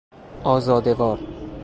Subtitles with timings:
[0.43, 1.19] آزاده وار